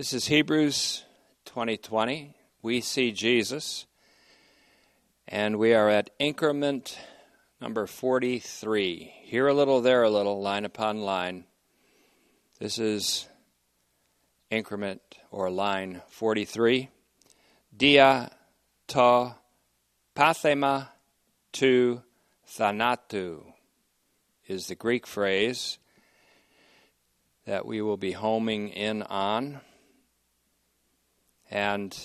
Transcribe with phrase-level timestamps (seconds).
[0.00, 1.04] This is Hebrews
[1.44, 2.34] 2020.
[2.62, 3.84] We see Jesus,
[5.28, 6.98] and we are at increment
[7.60, 9.12] number 43.
[9.24, 11.44] Here a little, there a little, line upon line.
[12.58, 13.28] This is
[14.48, 16.88] increment or line 43.
[17.76, 18.30] Dia
[18.86, 19.34] ta
[20.16, 20.88] pathema
[21.52, 22.00] tu
[22.48, 23.42] thanatu
[24.48, 25.76] is the Greek phrase
[27.44, 29.60] that we will be homing in on.
[31.50, 31.96] And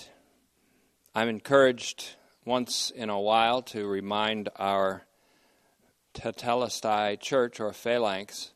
[1.14, 5.06] I'm encouraged once in a while to remind our
[6.14, 8.52] Tetelestai church or phalanx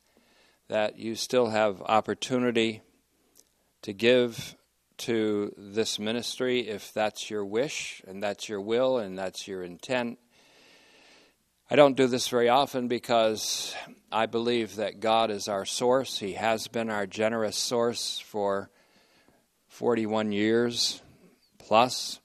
[0.66, 2.82] that you still have opportunity
[3.82, 4.56] to give
[4.98, 10.18] to this ministry if that's your wish and that's your will and that's your intent.
[11.70, 13.76] I don't do this very often because
[14.10, 16.18] I believe that God is our source.
[16.18, 18.70] He has been our generous source for
[19.80, 21.00] 41 years
[21.56, 22.20] plus,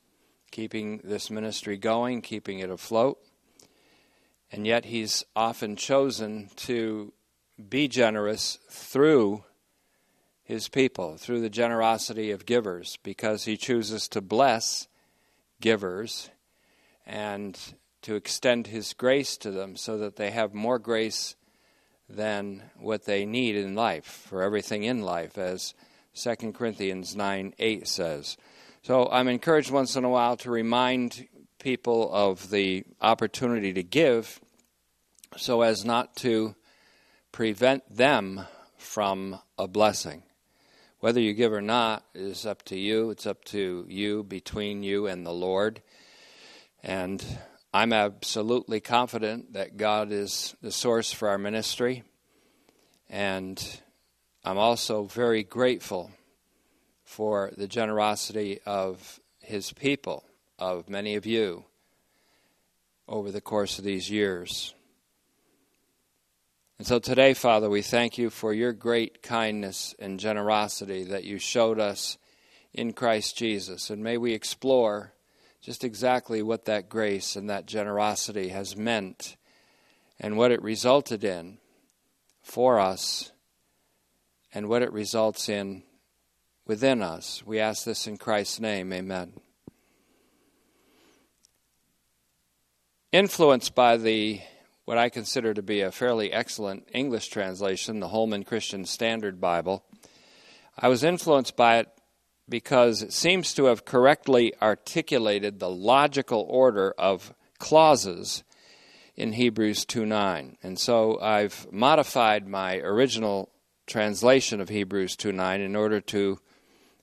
[0.51, 3.17] keeping this ministry going, keeping it afloat.
[4.51, 7.13] And yet, He's often chosen to
[7.69, 9.45] be generous through
[10.43, 14.89] His people, through the generosity of givers, because He chooses to bless
[15.61, 16.29] givers
[17.05, 17.57] and
[18.01, 21.37] to extend His grace to them so that they have more grace
[22.09, 25.73] than what they need in life, for everything in life, as
[26.15, 28.37] 2 Corinthians 9 8 says.
[28.83, 31.27] So I'm encouraged once in a while to remind
[31.59, 34.39] people of the opportunity to give
[35.37, 36.55] so as not to
[37.31, 38.45] prevent them
[38.77, 40.23] from a blessing.
[40.99, 43.09] Whether you give or not is up to you.
[43.09, 45.81] It's up to you, between you and the Lord.
[46.81, 47.23] And
[47.73, 52.03] I'm absolutely confident that God is the source for our ministry.
[53.09, 53.81] And
[54.47, 56.11] I'm also very grateful
[57.03, 60.23] for the generosity of His people,
[60.59, 61.65] of many of you,
[63.07, 64.75] over the course of these years.
[66.77, 71.39] And so today, Father, we thank you for your great kindness and generosity that you
[71.39, 72.19] showed us
[72.71, 73.89] in Christ Jesus.
[73.89, 75.13] And may we explore
[75.59, 79.37] just exactly what that grace and that generosity has meant
[80.19, 81.57] and what it resulted in
[82.43, 83.31] for us
[84.55, 85.83] and what it results in
[86.65, 87.43] within us.
[87.45, 88.91] We ask this in Christ's name.
[88.93, 89.33] Amen.
[93.11, 94.41] Influenced by the
[94.85, 99.83] what I consider to be a fairly excellent English translation, the Holman Christian Standard Bible,
[100.77, 101.89] I was influenced by it
[102.47, 108.43] because it seems to have correctly articulated the logical order of clauses
[109.15, 110.57] in Hebrews 2:9.
[110.61, 113.49] And so I've modified my original
[113.85, 116.39] translation of Hebrews 2 9 in order to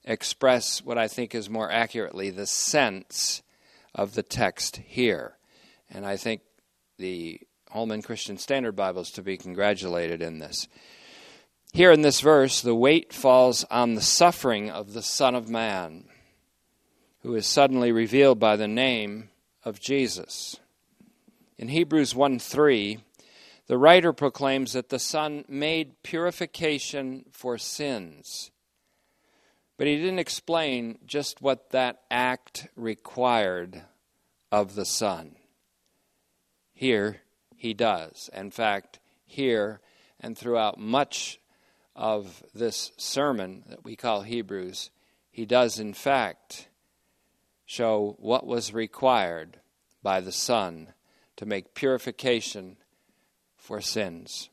[0.03, 3.41] express what I think is more accurately the sense
[3.95, 5.37] of the text here.
[5.89, 6.41] And I think
[6.97, 7.39] the
[7.69, 10.67] Holman Christian Standard Bible is to be congratulated in this.
[11.73, 16.05] Here in this verse, the weight falls on the suffering of the Son of Man,
[17.21, 19.29] who is suddenly revealed by the name
[19.65, 20.57] of Jesus.
[21.57, 22.99] In Hebrews 1 3,
[23.67, 28.51] the writer proclaims that the Son made purification for sins.
[29.77, 33.83] But he didn't explain just what that act required
[34.51, 35.35] of the Son.
[36.73, 37.21] Here
[37.55, 38.29] he does.
[38.33, 39.79] In fact, here
[40.19, 41.39] and throughout much
[41.95, 44.89] of this sermon that we call Hebrews,
[45.31, 46.67] he does in fact
[47.65, 49.59] show what was required
[50.01, 50.93] by the Son
[51.37, 52.77] to make purification
[53.63, 54.49] for sins.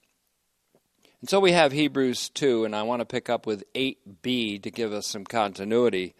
[1.20, 4.70] And so we have Hebrews 2, and I want to pick up with 8b to
[4.70, 6.14] give us some continuity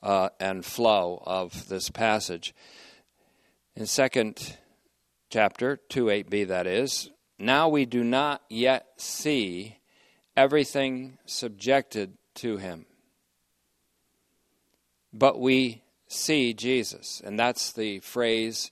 [0.00, 2.54] uh, and flow of this passage.
[3.74, 4.56] In second
[5.28, 9.78] chapter, 2 8b, that is, now we do not yet see
[10.36, 12.86] everything subjected to him,
[15.12, 17.20] but we see Jesus.
[17.24, 18.70] And that's the phrase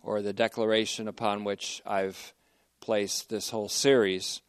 [0.00, 2.32] or the declaration upon which I've
[2.86, 4.42] placed this whole series.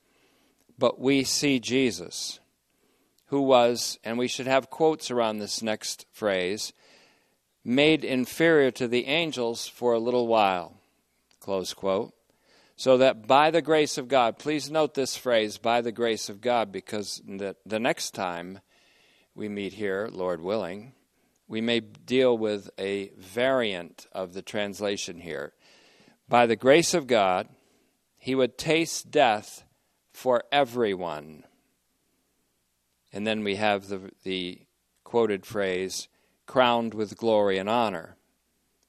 [0.78, 2.40] But we see Jesus,
[3.26, 6.72] who was, and we should have quotes around this next phrase,
[7.66, 10.80] made inferior to the angels for a little while.
[11.40, 12.14] Close quote.
[12.76, 16.40] So that by the grace of God, please note this phrase, by the grace of
[16.40, 18.60] God, because the, the next time
[19.34, 20.94] we meet here, Lord willing,
[21.48, 25.54] we may deal with a variant of the translation here.
[26.30, 27.48] By the grace of God,
[28.28, 29.64] he would taste death
[30.12, 31.46] for everyone.
[33.14, 34.60] And then we have the, the
[35.06, 36.10] quoted phrase,
[36.46, 38.18] crowned with glory and honor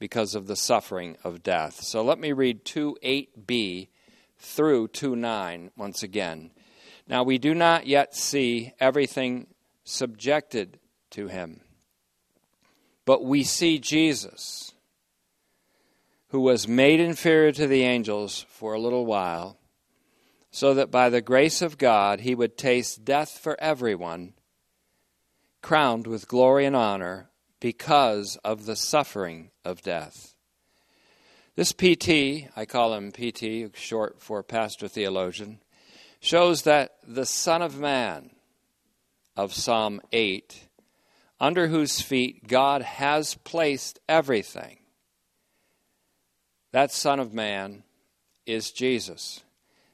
[0.01, 1.85] because of the suffering of death.
[1.85, 3.87] So let me read 2 8b
[4.41, 6.51] through 2 9 once again.
[7.07, 9.47] Now we do not yet see everything
[9.85, 10.81] subjected
[11.11, 11.61] to him,
[13.05, 14.73] but we see Jesus,
[16.29, 19.59] who was made inferior to the angels for a little while,
[20.51, 24.35] so that by the grace of God he would taste death for everyone,
[25.63, 27.31] crowned with glory and honor
[27.61, 30.35] because of the suffering of death.
[31.57, 35.61] This PT, I call him PT, short for pastor theologian,
[36.21, 38.31] shows that the Son of Man
[39.37, 40.69] of Psalm 8,
[41.41, 44.79] under whose feet God has placed everything,
[46.79, 47.83] that Son of Man
[48.47, 49.43] is Jesus.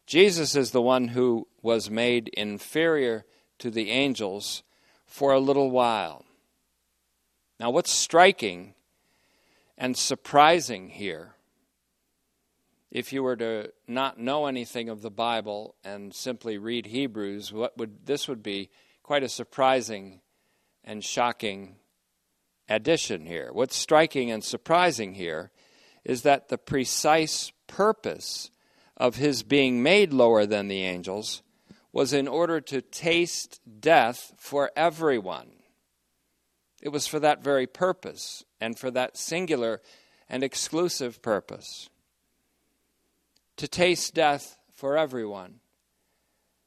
[0.06, 3.24] Jesus is the one who was made inferior
[3.58, 4.62] to the angels
[5.06, 6.26] for a little while.
[7.58, 8.74] Now, what's striking
[9.78, 11.32] and surprising here,
[12.90, 17.78] if you were to not know anything of the Bible and simply read Hebrews, what
[17.78, 18.68] would this would be
[19.02, 20.20] quite a surprising
[20.84, 21.76] and shocking
[22.68, 23.48] addition here.
[23.52, 25.50] What's striking and surprising here
[26.04, 28.50] is that the precise purpose
[28.96, 31.42] of his being made lower than the angels
[31.92, 35.50] was in order to taste death for everyone.
[36.82, 39.80] It was for that very purpose and for that singular
[40.28, 41.88] and exclusive purpose
[43.56, 45.60] to taste death for everyone.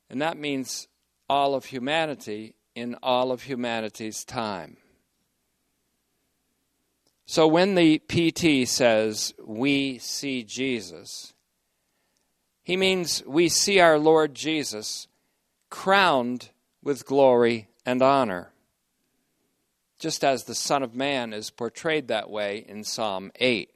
[0.09, 0.87] And that means
[1.29, 4.77] all of humanity in all of humanity's time.
[7.27, 11.33] So when the PT says, We see Jesus,
[12.63, 15.07] he means we see our Lord Jesus
[15.69, 16.49] crowned
[16.81, 18.53] with glory and honor
[19.99, 23.69] just as the Son of Man is portrayed that way in Psalm 8.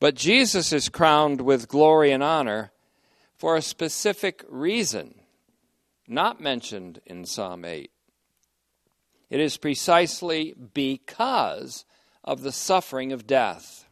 [0.00, 2.70] But Jesus is crowned with glory and honor
[3.36, 5.14] for a specific reason,
[6.06, 7.90] not mentioned in Psalm 8.
[9.30, 11.84] It is precisely because
[12.28, 13.88] of the suffering of death.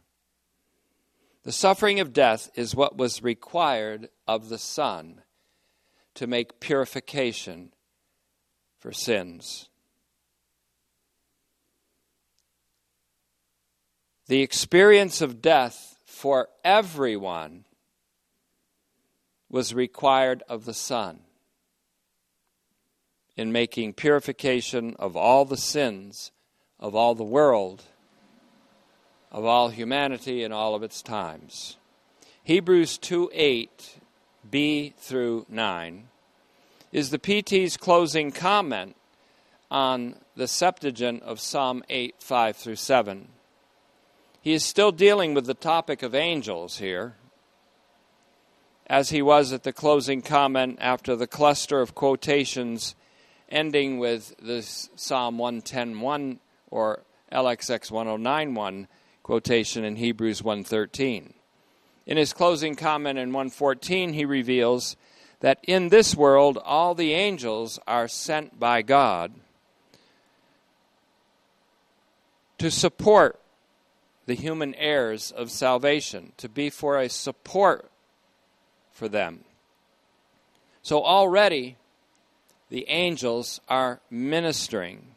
[1.41, 5.23] The suffering of death is what was required of the Son
[6.13, 7.73] to make purification
[8.77, 9.69] for sins.
[14.27, 17.65] The experience of death for everyone
[19.49, 21.21] was required of the Son
[23.35, 26.31] in making purification of all the sins
[26.79, 27.83] of all the world,
[29.31, 31.77] of all humanity in all of its times.
[32.43, 33.99] Hebrews 2 8,
[34.49, 36.07] B through 9,
[36.91, 38.95] is the PT's closing comment
[39.69, 43.27] on the Septuagint of Psalm 8 5 through 7.
[44.41, 47.15] He is still dealing with the topic of angels here,
[48.85, 52.95] as he was at the closing comment after the cluster of quotations
[53.49, 56.37] ending with this Psalm 110.1
[56.71, 57.01] or
[57.31, 58.87] LXX 1091
[59.27, 61.33] quotation in Hebrews 1:13.
[62.05, 64.95] In his closing comment in 114 he reveals
[65.41, 69.33] that in this world all the angels are sent by God
[72.57, 73.37] to support
[74.27, 77.91] the human heirs of salvation, to be for a support
[78.93, 79.43] for them.
[80.81, 81.75] So already
[82.69, 85.16] the angels are ministering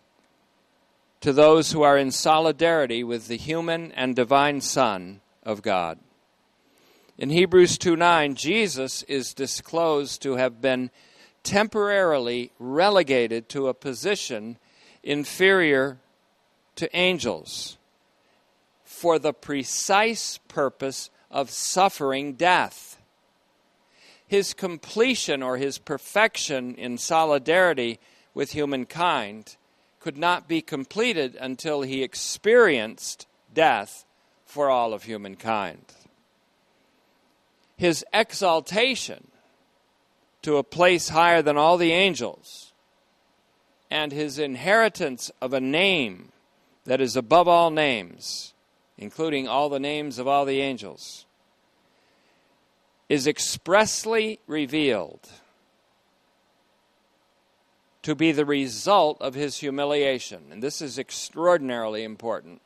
[1.21, 5.99] to those who are in solidarity with the human and divine Son of God.
[7.19, 10.91] In Hebrews 2 9, Jesus is disclosed to have been
[11.43, 14.57] temporarily relegated to a position
[15.03, 15.99] inferior
[16.77, 17.77] to angels
[18.85, 22.99] for the precise purpose of suffering death.
[24.27, 27.99] His completion or his perfection in solidarity
[28.33, 29.57] with humankind
[30.01, 34.05] could not be completed until he experienced death
[34.45, 35.85] for all of humankind.
[37.77, 39.29] His exaltation
[40.43, 42.73] to a place higher than all the angels
[43.91, 46.33] and his inheritance of a name
[46.85, 48.55] that is above all names
[49.01, 51.25] including all the names of all the angels,
[53.09, 55.29] is expressly revealed
[58.03, 60.45] to be the result of his humiliation.
[60.51, 62.63] And this is extraordinarily important.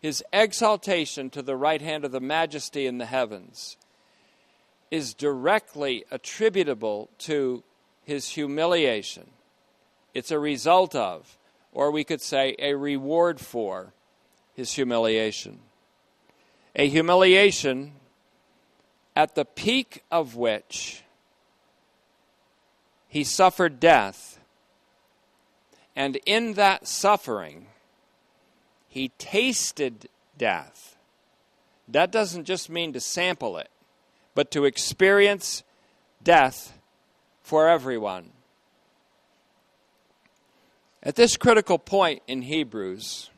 [0.00, 3.76] His exaltation to the right hand of the majesty in the heavens
[4.90, 7.62] is directly attributable to
[8.04, 9.30] his humiliation.
[10.14, 11.38] It's a result of,
[11.72, 13.92] or we could say a reward for
[14.54, 15.60] his humiliation.
[16.74, 17.92] A humiliation
[19.14, 21.02] at the peak of which
[23.08, 24.35] he suffered death,
[25.96, 27.66] and in that suffering,
[28.86, 30.96] he tasted death.
[31.88, 33.70] That doesn't just mean to sample it,
[34.34, 35.62] but to experience
[36.22, 36.78] death
[37.42, 38.32] for everyone.
[41.02, 43.30] At this critical point in Hebrews,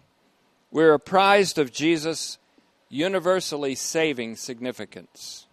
[0.70, 2.38] we're apprised of Jesus'
[2.88, 5.46] universally saving significance.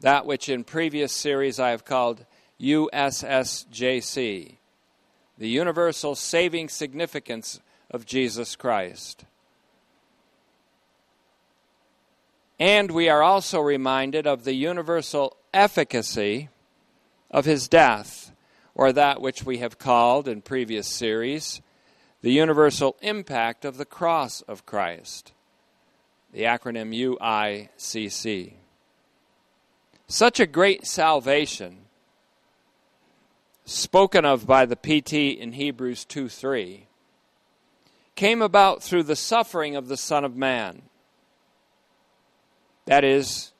[0.00, 2.24] That which in previous series I have called
[2.60, 4.56] USSJC,
[5.38, 7.60] the universal saving significance
[7.90, 9.24] of Jesus Christ.
[12.58, 16.48] And we are also reminded of the universal efficacy
[17.30, 18.32] of his death,
[18.74, 21.60] or that which we have called in previous series
[22.22, 25.32] the universal impact of the cross of Christ,
[26.32, 28.54] the acronym UICC.
[30.06, 31.83] Such a great salvation,
[33.64, 36.86] spoken of by the PT in Hebrews 2 3,
[38.14, 40.82] came about through the suffering of the Son of Man.
[42.86, 43.52] That is,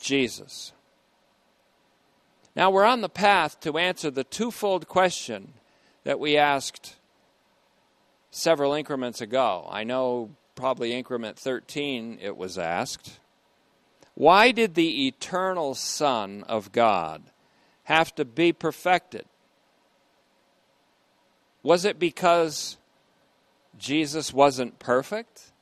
[0.00, 0.72] Jesus.
[2.56, 5.54] Now we're on the path to answer the twofold question
[6.04, 6.96] that we asked
[8.30, 9.66] several increments ago.
[9.70, 13.18] I know probably increment 13 it was asked.
[14.14, 17.22] Why did the eternal Son of God
[17.84, 19.24] have to be perfected?
[21.62, 22.76] Was it because
[23.78, 25.52] Jesus wasn't perfect?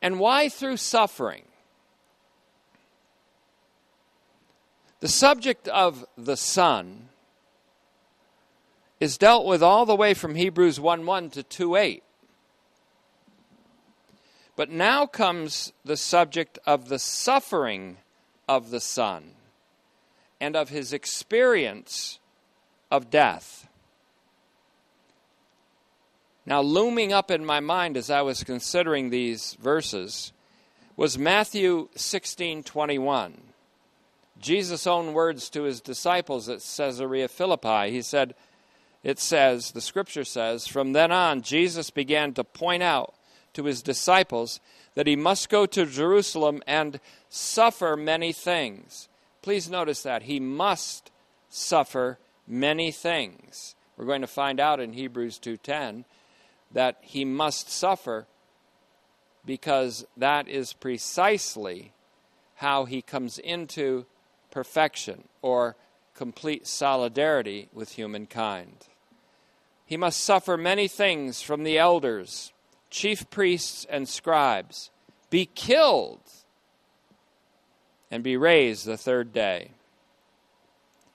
[0.00, 1.44] And why through suffering?
[5.00, 7.08] The subject of the Son
[9.00, 12.02] is dealt with all the way from Hebrews 1 1 to 2 8.
[14.56, 17.96] But now comes the subject of the suffering
[18.50, 19.22] of the Son
[20.40, 22.18] and of his experience
[22.90, 23.68] of death.
[26.44, 30.32] Now, looming up in my mind as I was considering these verses
[30.96, 33.40] was Matthew 16 21.
[34.40, 37.92] Jesus' own words to his disciples at Caesarea Philippi.
[37.92, 38.34] He said,
[39.04, 43.14] it says, the scripture says, from then on, Jesus began to point out
[43.52, 44.58] to his disciples
[44.94, 49.08] that he must go to Jerusalem and suffer many things.
[49.42, 50.24] Please notice that.
[50.24, 51.10] He must
[51.48, 53.74] suffer many things.
[53.96, 56.04] We're going to find out in Hebrews 2:10
[56.72, 58.26] that he must suffer
[59.44, 61.92] because that is precisely
[62.56, 64.06] how he comes into
[64.50, 65.76] perfection or
[66.14, 68.88] complete solidarity with humankind.
[69.86, 72.52] He must suffer many things from the elders,
[72.90, 74.90] chief priests, and scribes,
[75.30, 76.20] be killed,
[78.10, 79.70] and be raised the third day.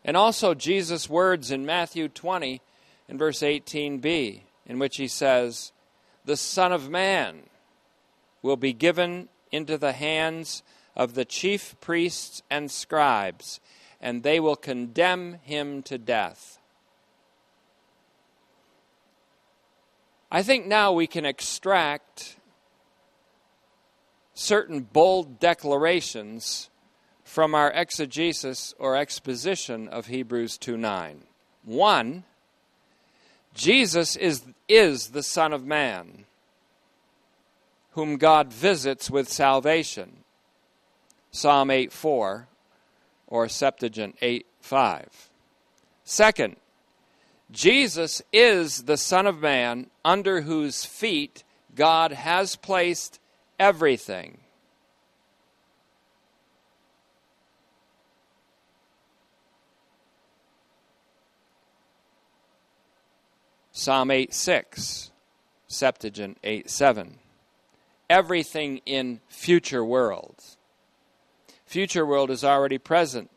[0.03, 2.61] And also Jesus' words in Matthew 20
[3.09, 5.71] in verse 18b, in which he says,
[6.23, 7.43] The Son of Man
[8.41, 10.63] will be given into the hands
[10.95, 13.59] of the chief priests and scribes,
[13.99, 16.59] and they will condemn him to death
[20.31, 22.35] I think now we can extract
[24.33, 26.69] certain bold declarations
[27.23, 31.23] from our exegesis or exposition of Hebrews 2 9.
[31.63, 32.23] One,
[33.53, 36.25] Jesus is, is the Son of Man,
[37.91, 40.17] whom God visits with salvation.
[41.31, 42.47] Psalm 8 4
[43.27, 45.29] or Septuagint 8 5.
[46.03, 46.55] Second,
[47.51, 51.43] Jesus is the Son of Man under whose feet
[51.75, 53.19] God has placed
[53.59, 54.39] everything.
[63.71, 65.11] Psalm 8 6,
[65.67, 67.19] Septuagint 8 7.
[68.09, 70.57] Everything in future worlds.
[71.65, 73.29] Future world is already present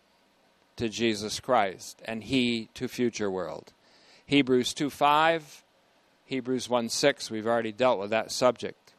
[0.76, 3.72] to Jesus Christ, and He to future world.
[4.28, 5.64] Hebrews 2 5,
[6.26, 7.30] Hebrews 1 6.
[7.30, 8.92] We've already dealt with that subject.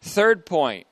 [0.00, 0.86] Third point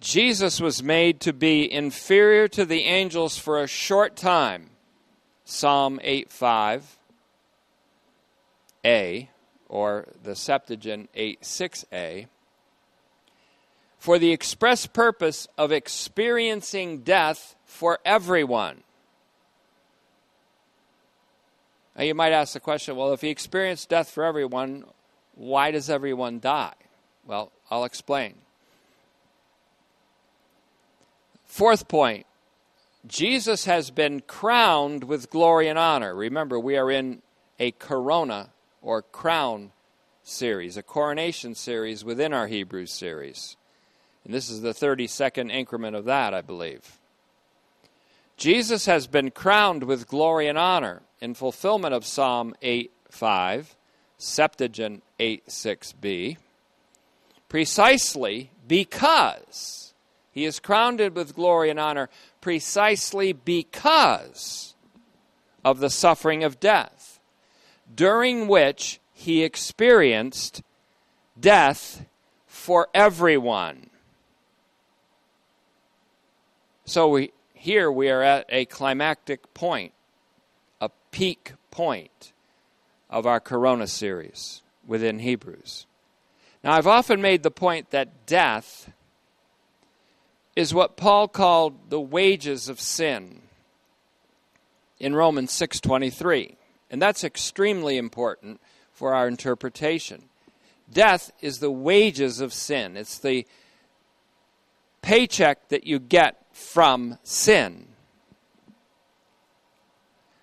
[0.00, 4.70] Jesus was made to be inferior to the angels for a short time.
[5.44, 6.98] Psalm 8 5
[8.86, 9.28] A,
[9.68, 12.28] or the Septuagint 8 6a,
[13.98, 18.82] for the express purpose of experiencing death for everyone.
[21.96, 24.84] Now you might ask the question well, if he experienced death for everyone,
[25.34, 26.74] why does everyone die?
[27.26, 28.34] Well, I'll explain.
[31.44, 32.26] Fourth point
[33.06, 36.14] Jesus has been crowned with glory and honor.
[36.14, 37.22] Remember, we are in
[37.58, 38.50] a corona
[38.82, 39.70] or crown
[40.22, 43.56] series, a coronation series within our Hebrews series.
[44.24, 46.98] And this is the 32nd increment of that, I believe.
[48.36, 53.76] Jesus has been crowned with glory and honor in fulfillment of Psalm 8 5,
[54.18, 56.36] Septuagint 8 6b,
[57.48, 59.94] precisely because
[60.30, 62.10] he is crowned with glory and honor,
[62.42, 64.74] precisely because
[65.64, 67.18] of the suffering of death,
[67.92, 70.62] during which he experienced
[71.40, 72.04] death
[72.46, 73.88] for everyone.
[76.84, 77.32] So we,
[77.66, 79.92] here we are at a climactic point,
[80.80, 82.32] a peak point
[83.10, 85.84] of our Corona series within Hebrews.
[86.62, 88.92] Now, I've often made the point that death
[90.54, 93.42] is what Paul called the wages of sin
[95.00, 96.56] in Romans 6:23.
[96.88, 98.60] And that's extremely important
[98.92, 100.28] for our interpretation.
[100.88, 102.96] Death is the wages of sin.
[102.96, 103.44] It's the
[105.02, 107.86] paycheck that you get from sin.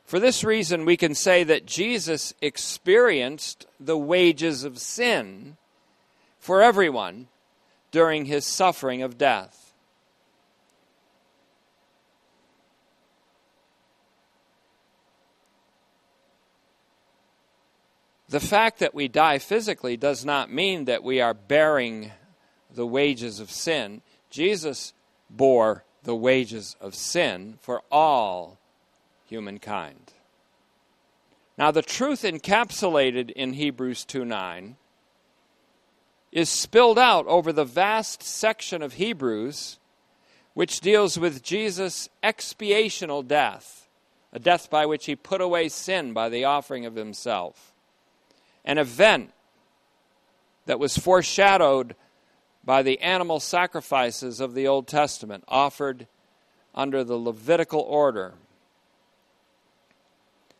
[0.05, 5.57] For this reason, we can say that Jesus experienced the wages of sin
[6.37, 7.29] for everyone
[7.89, 9.73] during his suffering of death.
[18.29, 22.11] The fact that we die physically does not mean that we are bearing
[22.71, 24.03] the wages of sin.
[24.29, 24.93] Jesus
[25.29, 28.57] bore the wages of sin for all
[29.25, 30.13] humankind.
[31.57, 34.75] Now, the truth encapsulated in Hebrews 2 9
[36.31, 39.77] is spilled out over the vast section of Hebrews
[40.53, 43.87] which deals with Jesus' expiational death,
[44.31, 47.73] a death by which he put away sin by the offering of himself,
[48.65, 49.31] an event
[50.65, 51.95] that was foreshadowed
[52.63, 56.07] by the animal sacrifices of the Old Testament offered
[56.73, 58.33] under the Levitical order.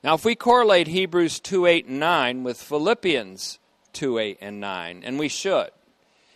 [0.03, 3.59] Now, if we correlate Hebrews 2 8 and 9 with Philippians
[3.93, 5.69] 2 8 and 9, and we should,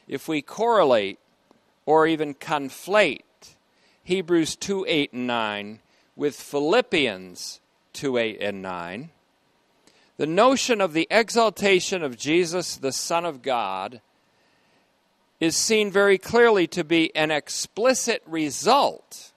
[0.08, 1.20] if we correlate
[1.86, 3.22] or even conflate
[4.04, 5.80] Hebrews 2 8 and 9
[6.16, 7.60] with Philippians
[7.92, 9.10] 2 8 and 9,
[10.16, 14.02] the notion of the exaltation of Jesus, the Son of God,
[15.40, 19.32] is seen very clearly to be an explicit result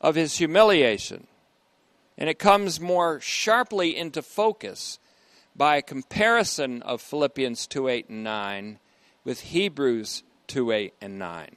[0.00, 1.26] of his humiliation
[2.20, 4.98] and it comes more sharply into focus
[5.56, 8.78] by a comparison of Philippians 2 8 and 9
[9.24, 11.56] with Hebrews 2 8 and 9.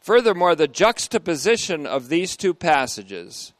[0.00, 3.52] Furthermore, the juxtaposition of these two passages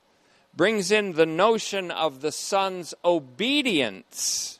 [0.54, 4.58] brings in the notion of the Son's obedience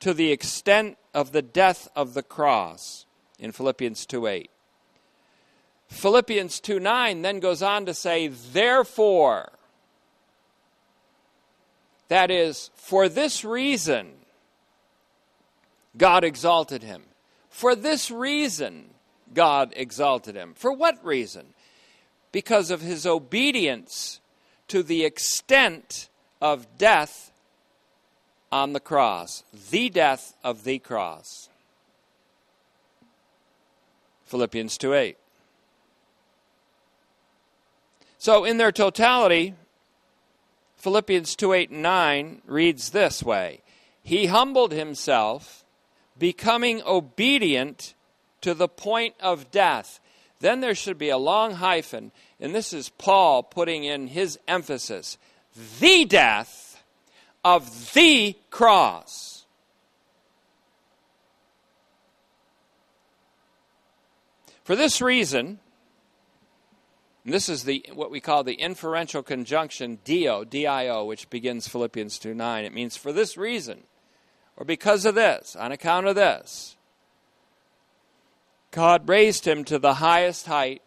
[0.00, 3.06] to the extent of the death of the cross
[3.38, 4.50] in Philippians 2 8.
[5.88, 9.50] Philippians 2 9 then goes on to say, Therefore,
[12.08, 14.12] that is, for this reason,
[15.96, 17.04] God exalted him.
[17.48, 18.90] For this reason,
[19.32, 20.52] God exalted him.
[20.54, 21.46] For what reason?
[22.30, 24.20] Because of his obedience
[24.68, 26.10] to the extent
[26.42, 27.32] of death
[28.50, 31.48] on the cross, the death of the cross.
[34.26, 35.16] Philippians 2 8.
[38.18, 39.54] So, in their totality,
[40.76, 43.60] Philippians 2 8 and 9 reads this way
[44.02, 45.64] He humbled himself,
[46.18, 47.94] becoming obedient
[48.40, 50.00] to the point of death.
[50.40, 55.18] Then there should be a long hyphen, and this is Paul putting in his emphasis
[55.80, 56.65] the death
[57.46, 59.44] of the cross.
[64.64, 65.60] For this reason,
[67.24, 72.34] this is the what we call the inferential conjunction dio, dio, which begins Philippians 2
[72.34, 72.64] 9.
[72.64, 73.84] It means for this reason,
[74.56, 76.76] or because of this, on account of this.
[78.72, 80.82] God raised him to the highest height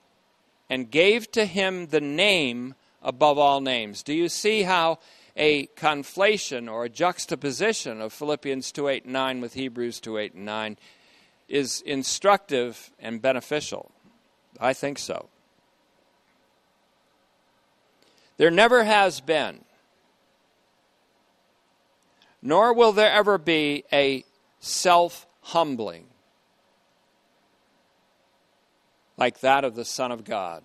[0.70, 4.04] and gave to him the name above all names.
[4.04, 5.00] Do you see how
[5.40, 10.34] a conflation or a juxtaposition of Philippians 2 8 and 9 with Hebrews 2 8
[10.36, 10.78] and 9
[11.48, 13.90] is instructive and beneficial?
[14.60, 15.30] I think so.
[18.38, 19.64] There never has been,
[22.42, 24.26] nor will there ever be a
[24.60, 26.06] self humbling
[29.18, 30.64] like that of the Son of God.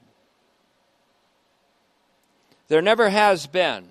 [2.68, 3.88] There never has been,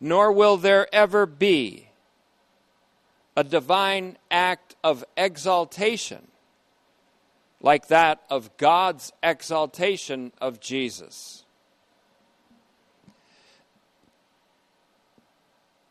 [0.00, 1.88] nor will there ever be,
[3.36, 6.26] a divine act of exaltation
[7.60, 11.44] like that of God's exaltation of Jesus.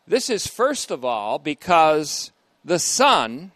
[0.08, 2.32] This is, first of all, because
[2.66, 3.52] the Son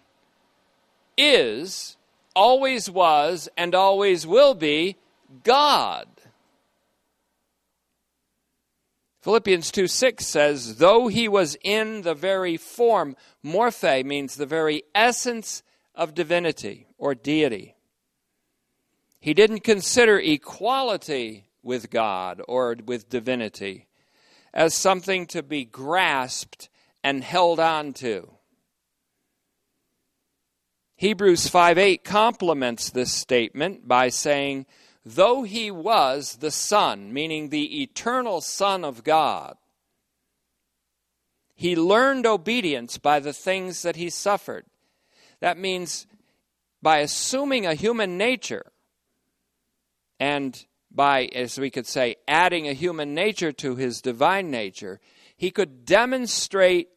[1.17, 1.97] is,
[2.35, 4.95] always was, and always will be
[5.43, 6.07] God.
[9.23, 14.83] Philippians 2 6 says, Though he was in the very form, morphe means the very
[14.93, 15.63] essence
[15.95, 17.73] of divinity or deity.
[19.21, 23.87] He didn't consider equality with God or with divinity
[24.53, 26.67] as something to be grasped
[27.01, 28.29] and held on to.
[30.97, 34.65] Hebrews 5 8 complements this statement by saying,
[35.05, 39.57] though he was the Son, meaning the eternal Son of God,
[41.55, 44.65] he learned obedience by the things that he suffered.
[45.39, 46.07] That means
[46.81, 48.71] by assuming a human nature
[50.19, 54.99] and by, as we could say, adding a human nature to his divine nature,
[55.35, 56.89] he could demonstrate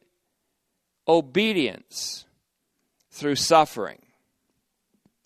[1.07, 2.25] obedience
[3.09, 3.99] through suffering.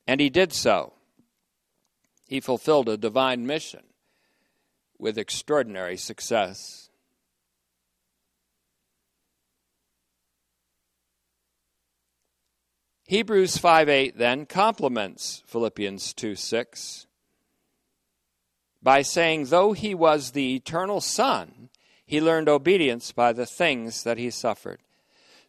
[0.07, 0.93] And he did so
[2.31, 3.83] he fulfilled a divine mission
[4.97, 6.89] with extraordinary success.
[13.03, 17.05] Hebrews 5 8 then complements Philippians 2 6
[18.81, 21.67] by saying, Though he was the eternal Son,
[22.05, 24.79] he learned obedience by the things that he suffered.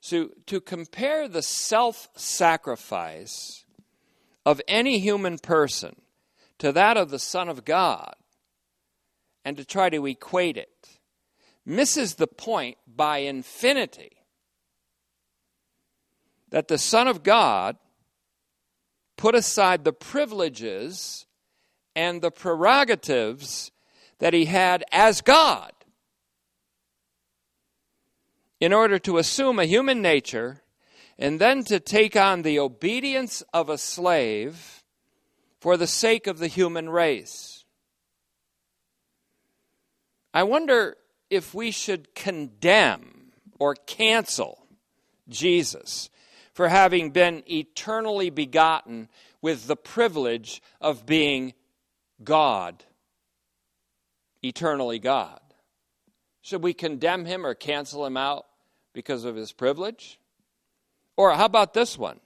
[0.01, 3.65] So, to compare the self sacrifice
[4.45, 6.02] of any human person
[6.63, 8.15] to that of the Son of God
[9.45, 11.01] and to try to equate it
[11.67, 14.13] misses the point by infinity
[16.51, 17.79] that the Son of God
[19.17, 21.27] put aside the privileges
[21.97, 23.73] and the prerogatives
[24.21, 25.73] that he had as God
[28.61, 30.63] in order to assume a human nature
[31.19, 34.82] and then to take on the obedience of a slave
[35.63, 37.65] for the sake of the human race.
[40.35, 40.97] I wonder
[41.31, 44.67] if we should condemn or cancel
[45.29, 46.11] Jesus
[46.53, 49.09] for having been eternally begotten
[49.41, 51.55] with the privilege of being
[52.25, 52.83] God,
[54.43, 55.39] eternally God.
[56.41, 58.47] Should we condemn him or cancel him out
[58.93, 60.19] because of his privilege?
[61.17, 62.19] Or how about this one?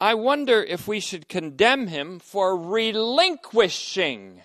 [0.00, 4.42] I wonder if we should condemn him for relinquishing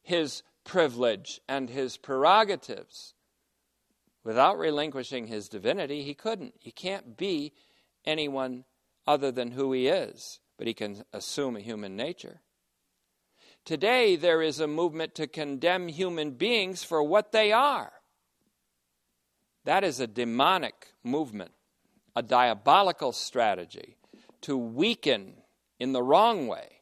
[0.00, 3.14] his privilege and his prerogatives.
[4.24, 6.54] Without relinquishing his divinity, he couldn't.
[6.58, 7.52] He can't be
[8.06, 8.64] anyone
[9.06, 12.40] other than who he is, but he can assume a human nature.
[13.66, 17.92] Today, there is a movement to condemn human beings for what they are.
[19.66, 21.50] That is a demonic movement,
[22.16, 23.97] a diabolical strategy
[24.42, 25.34] to weaken
[25.78, 26.80] in the wrong way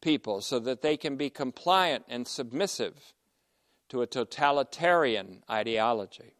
[0.00, 3.12] people so that they can be compliant and submissive
[3.88, 6.34] to a totalitarian ideology.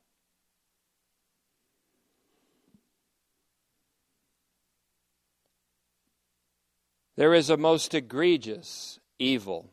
[7.16, 9.72] There is a most egregious evil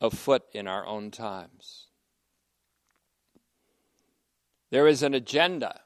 [0.00, 1.86] afoot in our own times.
[4.70, 5.80] There is an agenda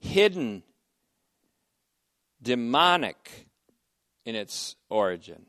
[0.00, 0.64] hidden
[2.42, 3.46] demonic
[4.24, 5.46] in its origin.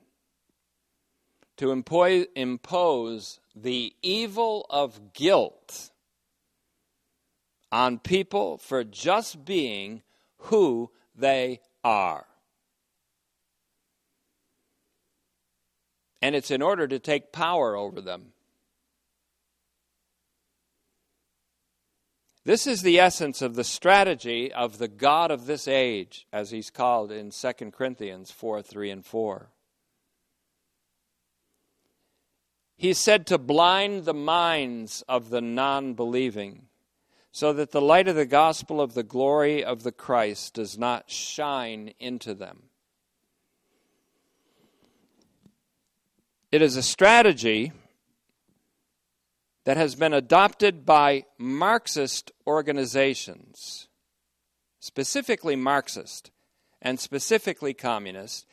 [1.58, 5.92] To impose, impose the evil of guilt
[7.72, 10.04] on people for just being
[10.38, 12.26] who they are.
[16.22, 18.33] And it's in order to take power over them.
[22.46, 26.70] This is the essence of the strategy of the God of this age, as he's
[26.70, 29.50] called in 2 Corinthians 4 3 and 4.
[32.76, 36.64] He's said to blind the minds of the non believing,
[37.32, 41.10] so that the light of the gospel of the glory of the Christ does not
[41.10, 42.64] shine into them.
[46.52, 47.72] It is a strategy
[49.66, 53.88] that has been adopted by Marxist organizations,
[54.80, 56.32] specifically Marxist
[56.82, 58.46] and specifically communist.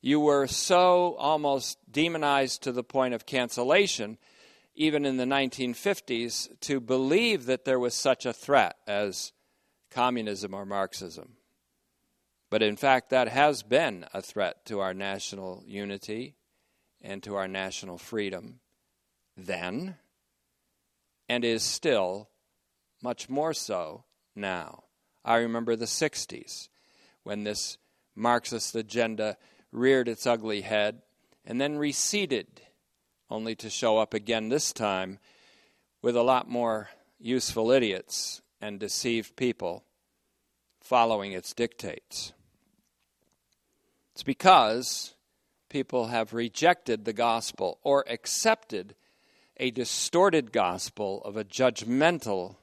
[0.00, 4.18] You were so almost demonized to the point of cancellation,
[4.74, 9.32] even in the 1950s, to believe that there was such a threat as
[9.90, 11.38] communism or Marxism.
[12.50, 16.36] But in fact, that has been a threat to our national unity
[17.00, 18.60] and to our national freedom
[19.36, 19.96] then,
[21.28, 22.28] and is still
[23.02, 24.84] much more so now.
[25.24, 26.68] I remember the 60s
[27.22, 27.78] when this
[28.14, 29.36] Marxist agenda
[29.70, 31.02] reared its ugly head
[31.44, 32.62] and then receded,
[33.30, 35.18] only to show up again this time
[36.02, 36.88] with a lot more
[37.18, 39.84] useful idiots and deceived people
[40.80, 42.32] following its dictates.
[44.14, 45.14] It's because
[45.68, 48.94] people have rejected the gospel or accepted
[49.58, 52.56] a distorted gospel of a judgmental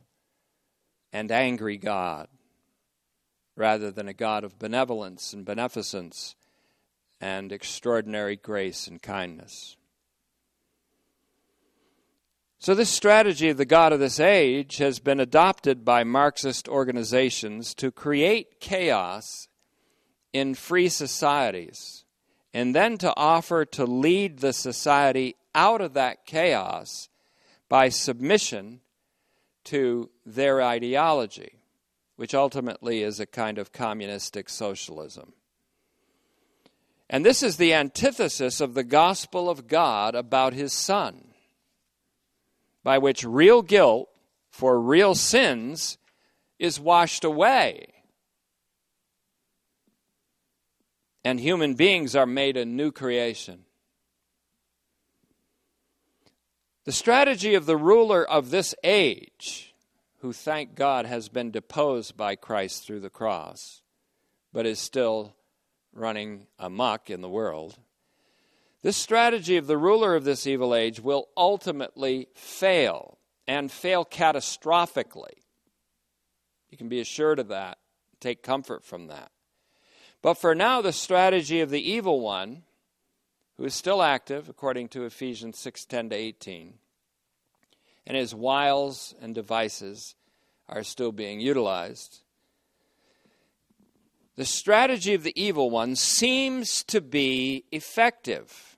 [1.12, 2.28] and angry God
[3.56, 6.36] rather than a God of benevolence and beneficence
[7.22, 9.78] and extraordinary grace and kindness.
[12.60, 17.74] So, this strategy of the God of this age has been adopted by Marxist organizations
[17.76, 19.48] to create chaos
[20.34, 22.06] in free societies
[22.54, 27.10] and then to offer to lead the society out of that chaos
[27.68, 28.82] by submission
[29.64, 31.58] to their ideology,
[32.16, 35.34] which ultimately is a kind of communistic socialism.
[37.10, 41.30] And this is the antithesis of the gospel of God about his Son
[42.84, 44.10] by which real guilt
[44.50, 45.98] for real sins
[46.60, 47.88] is washed away.
[51.24, 53.66] And human beings are made a new creation.
[56.86, 59.74] The strategy of the ruler of this age,
[60.20, 63.82] who thank God has been deposed by Christ through the cross,
[64.54, 65.36] but is still
[65.92, 67.80] running amok in the world,
[68.84, 73.18] this strategy of the ruler of this evil age will ultimately fail
[73.48, 75.42] and fail catastrophically.
[76.70, 77.80] You can be assured of that.
[78.20, 79.32] Take comfort from that.
[80.22, 82.62] But for now, the strategy of the evil one,
[83.58, 86.80] who is still active, according to Ephesians 6:10 to 18,
[88.06, 90.16] and his wiles and devices
[90.68, 92.22] are still being utilized.
[94.36, 98.78] The strategy of the evil one seems to be effective.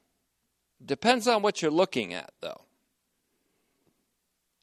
[0.84, 2.66] Depends on what you're looking at, though.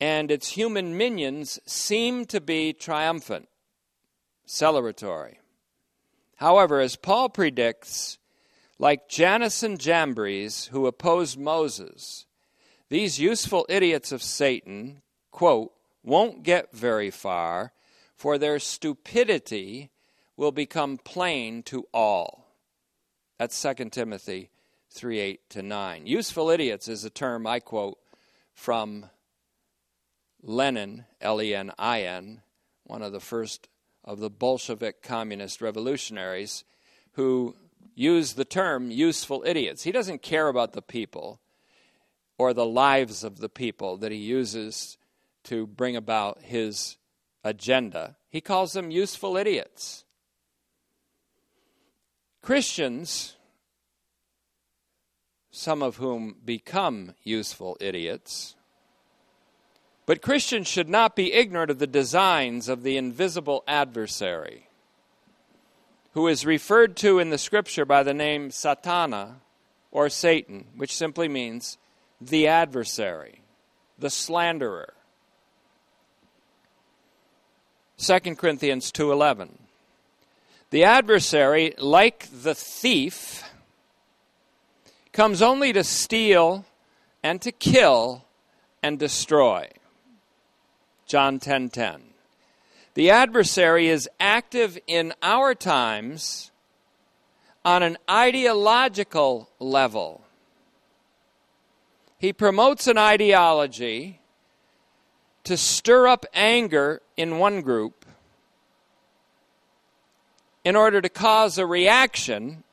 [0.01, 3.49] And its human minions seem to be triumphant,
[4.47, 5.39] celebratory.
[6.37, 8.19] However, as Paul predicts,
[8.85, 12.27] like Jannes and Jambres, who opposed Moses,
[12.91, 17.73] these useful idiots of Satan, quote, won't get very far,
[18.15, 19.89] for their stupidity
[20.37, 22.47] will become plain to all.
[23.39, 24.51] That's 2 Timothy
[24.91, 26.07] 3 8 to 9.
[26.07, 27.97] Useful idiots is a term I quote
[28.53, 29.07] from
[30.43, 32.43] Lenin, L E N I N,
[32.83, 33.67] one of the first
[34.05, 36.65] of the Bolshevik communist revolutionaries,
[37.13, 37.57] who
[37.95, 39.83] used the term useful idiots.
[39.83, 41.41] He doesn't care about the people
[42.39, 44.99] or the lives of the people that he uses
[45.45, 46.97] to bring about his
[47.45, 48.17] agenda.
[48.29, 50.05] He calls them useful idiots.
[52.43, 53.37] Christians
[55.55, 58.57] some of whom become useful idiots.
[60.05, 64.69] But Christians should not be ignorant of the designs of the invisible adversary,
[66.15, 69.35] who is referred to in the scripture by the name Satana
[69.91, 71.77] or Satan, which simply means
[72.21, 73.41] the adversary,
[73.99, 74.95] the slanderer.
[77.99, 79.59] 2 Corinthians 2:11
[80.71, 83.43] The adversary like the thief
[85.13, 86.65] comes only to steal
[87.23, 88.25] and to kill
[88.83, 89.69] and destroy.
[91.07, 92.14] John 10:10.
[92.95, 93.03] 10, 10.
[93.03, 96.51] The adversary is active in our times
[97.65, 100.23] on an ideological level.
[102.19, 104.21] He promotes an ideology
[105.45, 108.07] to stir up anger in one group
[110.65, 112.65] in order to cause a reaction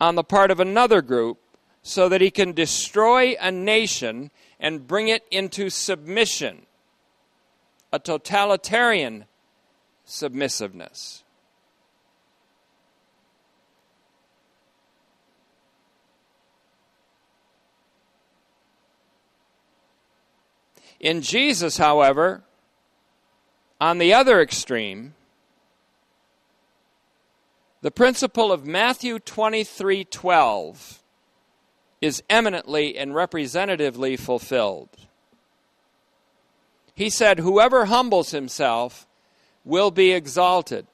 [0.00, 1.38] on the part of another group
[1.82, 6.66] so that he can destroy a nation and bring it into submission,
[7.92, 9.26] a totalitarian
[10.04, 11.24] submissiveness.
[21.00, 22.42] In Jesus, however,
[23.80, 25.14] on the other extreme,
[27.80, 31.02] the principle of Matthew 23 12
[32.02, 34.90] is eminently and representatively fulfilled.
[37.00, 39.06] He said, Whoever humbles himself
[39.64, 40.86] will be exalted.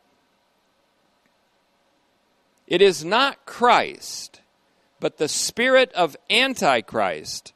[2.68, 4.40] It is not Christ,
[5.00, 7.52] but the spirit of Antichrist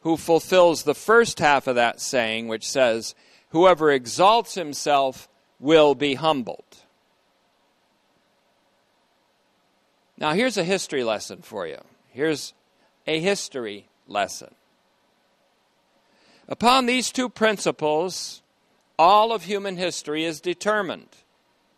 [0.00, 3.14] who fulfills the first half of that saying, which says,
[3.50, 6.78] Whoever exalts himself will be humbled.
[10.16, 11.82] Now, here's a history lesson for you.
[12.08, 12.54] Here's
[13.06, 14.54] a history lesson.
[16.50, 18.42] Upon these two principles,
[18.98, 21.08] all of human history is determined.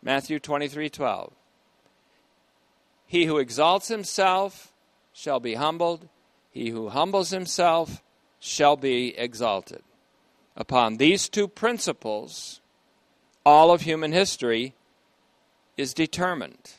[0.01, 1.31] Matthew 23 12.
[3.05, 4.73] He who exalts himself
[5.13, 6.09] shall be humbled,
[6.49, 8.01] he who humbles himself
[8.39, 9.83] shall be exalted.
[10.57, 12.59] Upon these two principles,
[13.45, 14.73] all of human history
[15.77, 16.73] is determined.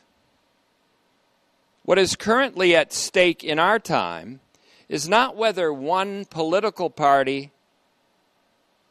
[1.83, 4.41] What is currently at stake in our time
[4.89, 7.51] is not whether one political party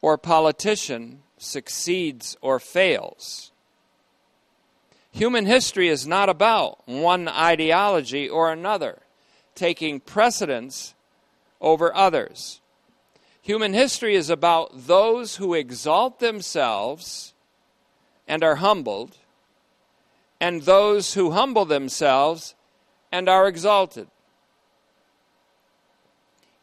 [0.05, 3.51] or politician succeeds or fails.
[5.11, 8.99] Human history is not about one ideology or another
[9.55, 10.93] taking precedence
[11.59, 12.61] over others.
[13.41, 17.33] Human history is about those who exalt themselves
[18.27, 19.17] and are humbled,
[20.39, 22.53] and those who humble themselves
[23.11, 24.05] and are exalted.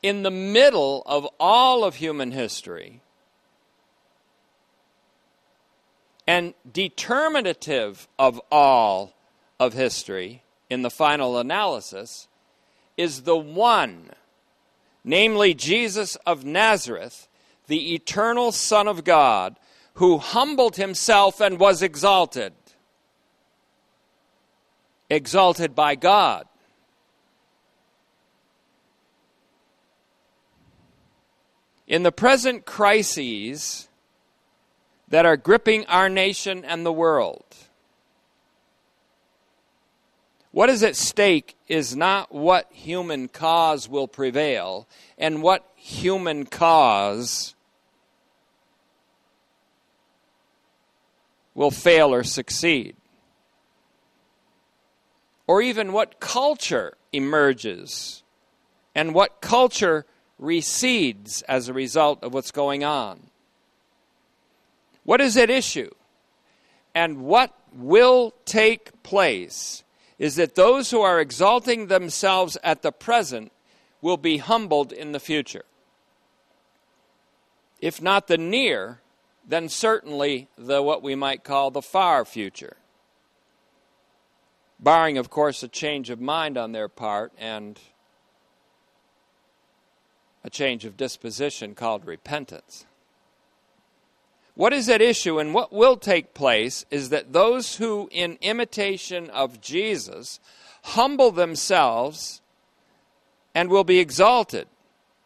[0.00, 3.00] In the middle of all of human history,
[6.32, 9.12] and determinative of all
[9.60, 12.26] of history in the final analysis,
[12.96, 14.08] is the one,
[15.04, 17.28] namely Jesus of Nazareth,
[17.66, 19.56] the eternal Son of God,
[19.96, 22.54] who humbled himself and was exalted
[25.10, 26.46] exalted by God.
[31.86, 33.88] In the present crises
[35.12, 37.44] that are gripping our nation and the world,
[40.52, 47.54] what is at stake is not what human cause will prevail and what human cause
[51.54, 52.96] will fail or succeed
[55.46, 58.22] or even what culture emerges
[58.94, 60.06] and what culture
[60.38, 63.20] recedes as a result of what's going on.
[65.04, 65.90] What is at issue?
[66.94, 69.82] And what will take place
[70.18, 73.50] is that those who are exalting themselves at the present
[74.00, 75.64] will be humbled in the future.
[77.80, 79.00] If not the near,
[79.46, 82.76] then certainly the what we might call the far future
[84.82, 87.78] barring, of course, a change of mind on their part and
[90.44, 92.84] a change of disposition called repentance.
[94.54, 99.30] What is at issue and what will take place is that those who, in imitation
[99.30, 100.40] of Jesus,
[100.82, 102.42] humble themselves
[103.54, 104.68] and will be exalted,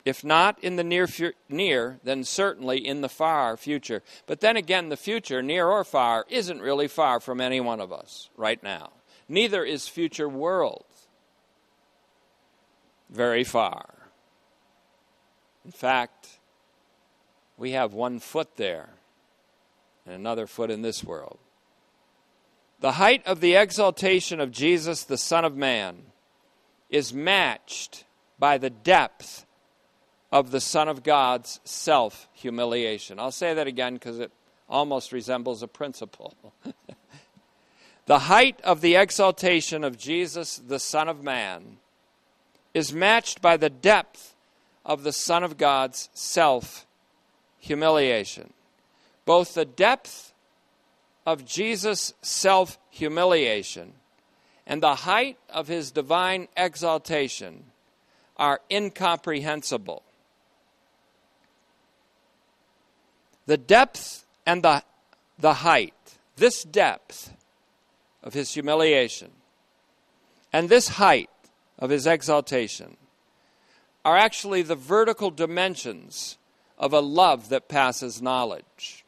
[0.05, 1.09] if not in the near,
[1.49, 4.03] near, then certainly in the far future.
[4.27, 7.93] But then again, the future, near or far, isn't really far from any one of
[7.93, 8.91] us right now
[9.29, 10.85] neither is future world
[13.11, 13.95] very far.
[15.65, 16.39] In fact,
[17.57, 18.91] we have one foot there
[20.07, 21.39] and another foot in this world.
[22.81, 25.97] The height of the exaltation of Jesus, the Son of Man,
[26.89, 28.05] is matched
[28.39, 29.47] by the depth
[30.31, 33.19] of the Son of God's self humiliation.
[33.19, 34.31] I'll say that again because it
[34.69, 36.35] almost resembles a principle.
[38.07, 41.79] The height of the exaltation of Jesus, the Son of Man,
[42.73, 44.35] is matched by the depth
[44.85, 46.87] of the Son of God's self
[47.59, 48.53] humiliation.
[49.27, 50.33] Both the depth
[51.27, 53.93] of Jesus' self humiliation
[54.67, 57.65] and the height of his divine exaltation
[58.39, 60.03] are incomprehensible.
[63.45, 64.83] The depth and the,
[65.39, 65.95] the height,
[66.37, 67.37] this depth,
[68.27, 69.31] of his humiliation
[70.53, 71.31] and this height
[71.79, 72.97] of his exaltation
[74.05, 76.37] are actually the vertical dimensions
[76.77, 79.05] of a love that passes knowledge.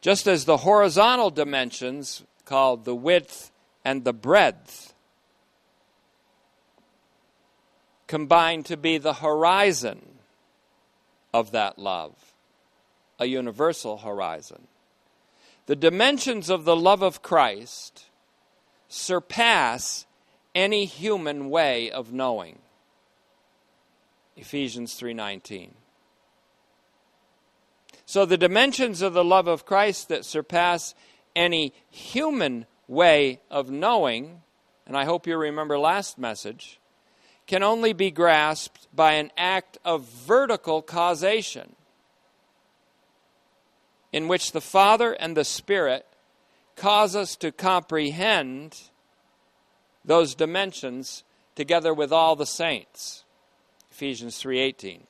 [0.00, 3.50] Just as the horizontal dimensions, called the width
[3.84, 4.94] and the breadth,
[8.06, 10.18] combine to be the horizon
[11.34, 12.14] of that love,
[13.18, 14.66] a universal horizon.
[15.66, 18.06] The dimensions of the love of Christ
[18.88, 20.06] surpass
[20.54, 22.60] any human way of knowing.
[24.36, 25.74] Ephesians 3:19.
[28.08, 30.94] So the dimensions of the love of Christ that surpass
[31.36, 34.40] any human way of knowing,
[34.86, 36.80] and I hope you remember last message,
[37.46, 41.76] can only be grasped by an act of vertical causation
[44.10, 46.06] in which the Father and the Spirit
[46.76, 48.84] cause us to comprehend
[50.02, 53.24] those dimensions together with all the saints.
[53.90, 55.06] Ephesians 3:18.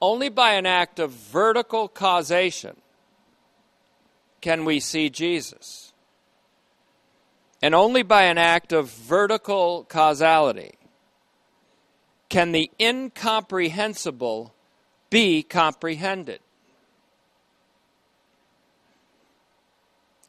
[0.00, 2.76] Only by an act of vertical causation
[4.40, 5.92] can we see Jesus.
[7.62, 10.72] And only by an act of vertical causality
[12.28, 14.54] can the incomprehensible
[15.08, 16.40] be comprehended.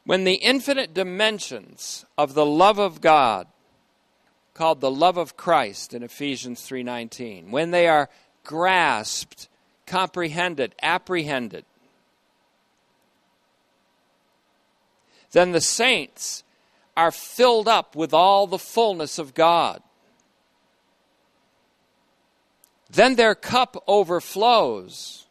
[0.04, 3.48] When the infinite dimensions of the love of God
[4.54, 8.08] called the love of Christ in Ephesians 3:19 when they are
[8.44, 9.48] grasped
[9.86, 11.64] comprehended, apprehended.
[15.32, 16.44] Then the saints
[16.96, 19.82] are filled up with all the fullness of God.
[22.88, 25.26] Then their cup overflows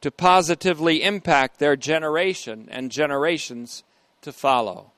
[0.00, 3.84] to positively impact their generation and generations
[4.22, 4.92] to follow.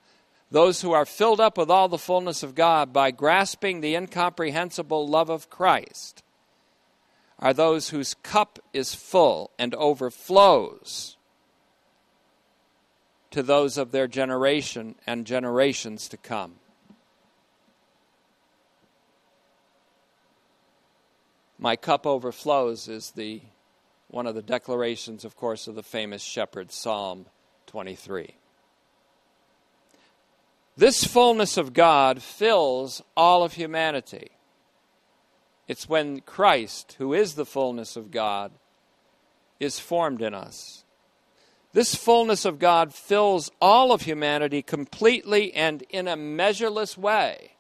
[0.51, 5.07] Those who are filled up with all the fullness of God by grasping the incomprehensible
[5.09, 6.23] love of Christ
[7.43, 11.17] are those whose cup is full and overflows
[13.33, 16.55] to those of their generation and generations to come.
[21.59, 23.43] My cup overflows is the
[24.07, 27.27] one of the declarations, of course, of the famous shepherd Psalm
[27.67, 28.37] 23.
[30.77, 34.31] This fullness of God fills all of humanity.
[35.69, 38.53] It's when Christ, who is the fullness of God,
[39.61, 40.85] is formed in us.
[41.73, 47.53] This fullness of God fills all of humanity completely and in a measureless way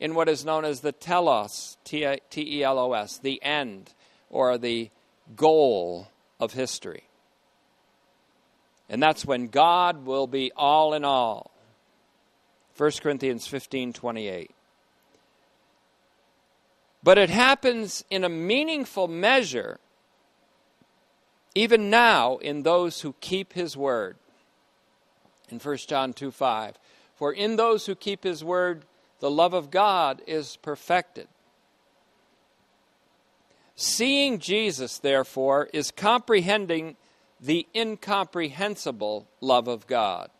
[0.00, 2.04] in what is known as the telos, T
[2.36, 3.94] E L O S, the end
[4.28, 4.90] or the
[5.36, 6.08] goal
[6.40, 7.04] of history.
[8.88, 11.52] And that's when God will be all in all.
[12.76, 14.53] 1 Corinthians 15 28.
[17.04, 19.78] But it happens in a meaningful measure
[21.54, 24.16] even now in those who keep his word.
[25.50, 26.78] In 1 John 2 5.
[27.14, 28.86] For in those who keep his word,
[29.20, 31.28] the love of God is perfected.
[33.76, 36.96] Seeing Jesus, therefore, is comprehending
[37.38, 40.30] the incomprehensible love of God.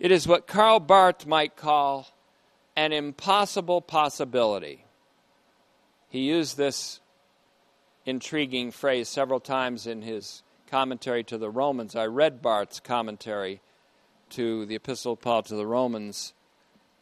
[0.00, 2.08] It is what Karl Barth might call
[2.74, 4.83] an impossible possibility.
[6.14, 7.00] He used this
[8.06, 11.96] intriguing phrase several times in his commentary to the Romans.
[11.96, 13.60] I read Barth's commentary
[14.30, 16.32] to the Epistle of Paul to the Romans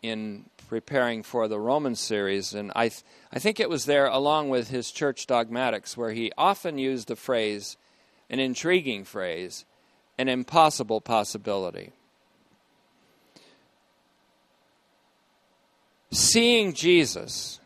[0.01, 4.49] in preparing for the Roman series, and I, th- I think it was there along
[4.49, 7.77] with his church dogmatics where he often used the phrase,
[8.31, 9.67] an intriguing phrase,
[10.17, 11.93] an impossible possibility.
[16.11, 17.61] Seeing Jesus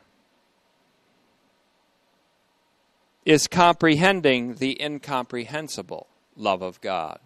[3.27, 6.07] is comprehending the incomprehensible
[6.37, 7.19] love of God.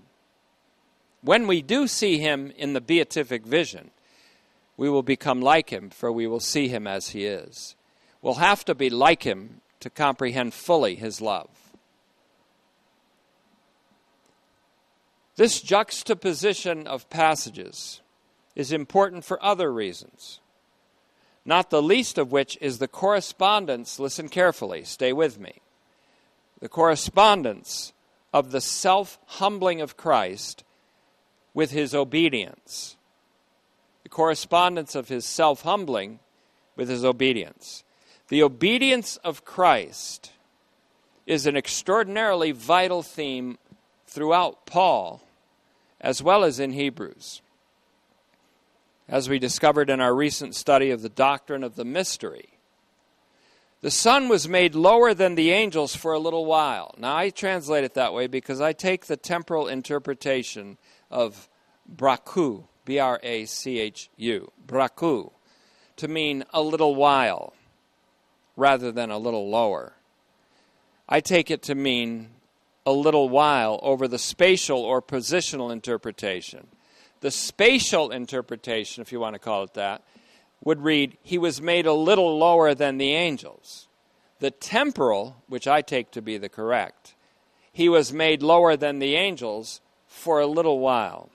[1.21, 3.91] When we do see him in the beatific vision,
[4.79, 7.77] we will become like him, for we will see him as he is.
[8.23, 11.51] We'll have to be like him to comprehend fully his love.
[15.37, 18.01] This juxtaposition of passages
[18.57, 20.41] is important for other reasons,
[21.45, 23.99] not the least of which is the correspondence.
[23.99, 25.61] Listen carefully, stay with me
[26.61, 27.93] the correspondence
[28.33, 30.65] of the self humbling of Christ
[31.53, 32.97] with his obedience.
[34.03, 36.21] The correspondence of his self humbling
[36.77, 37.85] with his obedience.
[38.29, 40.33] The obedience of Christ
[41.27, 43.59] is an extraordinarily vital theme
[44.07, 45.23] throughout Paul
[46.01, 47.43] as well as in Hebrews.
[49.09, 52.49] As we discovered in our recent study of the doctrine of the mystery,
[53.81, 56.95] the Son was made lower than the angels for a little while.
[56.99, 60.76] Now, I translate it that way because I take the temporal interpretation
[61.11, 61.49] of
[61.93, 65.33] brachu, B R A C H U, brachu,
[65.97, 67.55] to mean a little while,
[68.57, 69.95] rather than a little lower.
[71.09, 72.28] I take it to mean
[72.87, 76.66] a little while over the spatial or positional interpretation.
[77.20, 80.03] The spatial interpretation, if you want to call it that,
[80.65, 83.89] would read, He was made a little lower than the angels.
[84.41, 87.15] The temporal, which I take to be the correct,
[87.73, 91.31] He was made lower than the angels for a little while.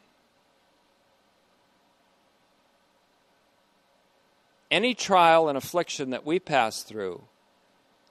[4.69, 7.23] Any trial and affliction that we pass through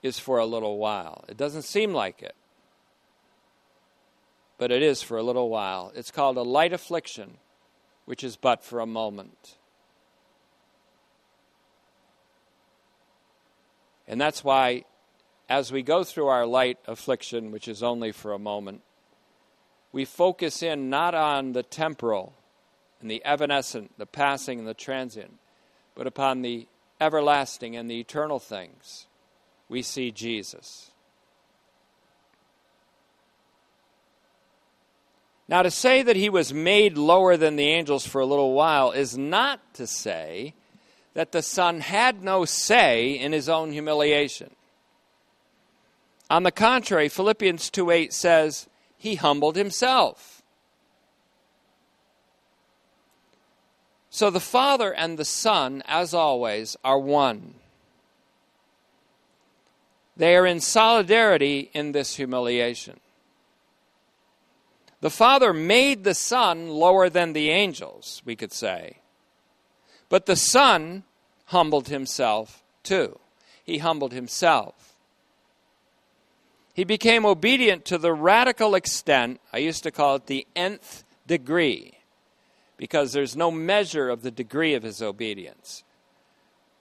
[0.01, 1.25] is for a little while.
[1.27, 2.35] It doesn't seem like it,
[4.57, 5.91] but it is for a little while.
[5.95, 7.37] It's called a light affliction,
[8.05, 9.57] which is but for a moment.
[14.07, 14.85] And that's why,
[15.49, 18.81] as we go through our light affliction, which is only for a moment,
[19.91, 22.33] we focus in not on the temporal
[23.01, 25.39] and the evanescent, the passing and the transient,
[25.95, 26.67] but upon the
[26.99, 29.07] everlasting and the eternal things,
[29.69, 30.91] we see Jesus.
[35.47, 38.91] Now, to say that he was made lower than the angels for a little while
[38.91, 40.55] is not to say
[41.15, 44.51] that the Son had no say in his own humiliation.
[46.29, 50.35] On the contrary, Philippians 2 8 says, He humbled himself
[54.15, 57.55] So the Father and the Son, as always, are one.
[60.15, 63.01] They are in solidarity in this humiliation.
[65.01, 68.99] The Father made the Son lower than the angels, we could say.
[70.09, 71.03] But the Son
[71.45, 73.19] humbled himself too.
[73.63, 74.95] He humbled himself.
[76.73, 81.99] He became obedient to the radical extent, I used to call it the nth degree
[82.77, 85.83] because there's no measure of the degree of his obedience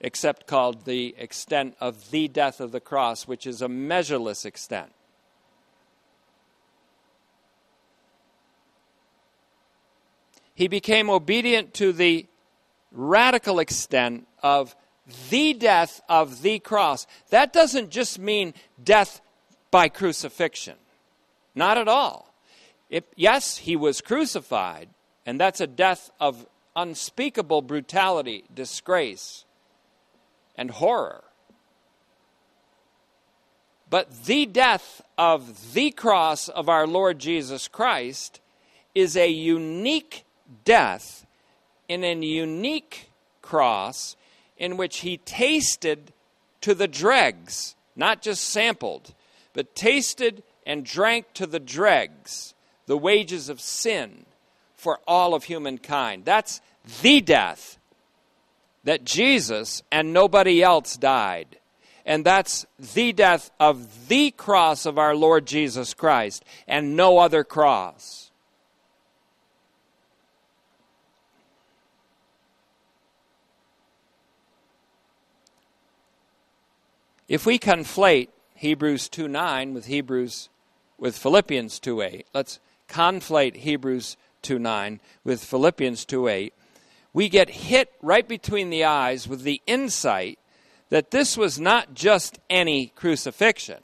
[0.01, 4.93] except called the extent of the death of the cross, which is a measureless extent.
[10.55, 12.27] He became obedient to the
[12.95, 14.75] radical extent of
[15.29, 17.07] the death of the cross.
[17.29, 19.21] That doesn't just mean death
[19.71, 20.77] by crucifixion.
[21.55, 22.33] Not at all.
[23.17, 24.89] Yes, he was crucified,
[25.27, 29.45] and that's a death of unspeakable brutality, disgrace,
[30.57, 31.25] and horror.
[33.91, 38.41] But the death of the cross of our Lord Jesus Christ
[38.95, 40.25] is a unique
[40.65, 41.24] death
[41.89, 43.11] in a unique
[43.43, 44.17] cross
[44.57, 46.13] in which he tasted
[46.61, 49.15] to the dregs, not just sampled,
[49.53, 52.55] but tasted and drank to the dregs
[52.87, 54.27] the wages of sin
[54.77, 56.25] for all of humankind.
[56.25, 56.61] That's
[57.03, 57.79] the death
[58.85, 61.59] that Jesus and nobody else died.
[62.07, 67.45] And that's the death of the cross of our Lord Jesus Christ and no other
[67.45, 68.24] cross.
[77.27, 80.51] If we conflate Hebrews 2 9 with Hebrews
[80.99, 86.55] with Philippians 2 8, let's conflate Hebrews 2 9 with Philippians 2 8,
[87.15, 90.39] we get hit right between the eyes with the insight
[90.91, 93.81] that this was not just any crucifixion,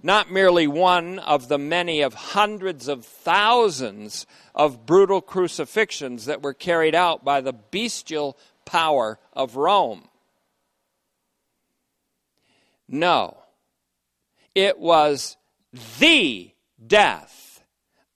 [0.00, 6.54] not merely one of the many of hundreds of thousands of brutal crucifixions that were
[6.54, 10.08] carried out by the bestial power of Rome.
[12.88, 13.38] No,
[14.54, 15.36] it was
[15.98, 16.52] the
[16.86, 17.64] death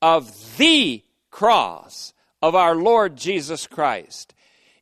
[0.00, 2.12] of the cross
[2.42, 4.34] of our Lord Jesus Christ,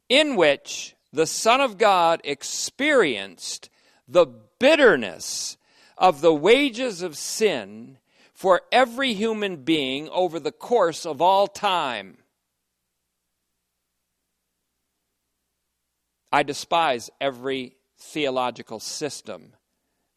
[0.09, 3.71] in which the Son of God experienced
[4.07, 4.27] the
[4.59, 5.57] bitterness
[5.97, 7.99] of the wages of sin
[8.35, 12.19] for every human being over the course of all time.
[16.31, 19.55] I despise every theological system